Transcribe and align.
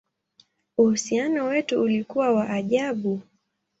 Uhusiano 0.77 1.45
wetu 1.45 1.81
ulikuwa 1.81 2.31
wa 2.31 2.49
ajabu! 2.49 3.21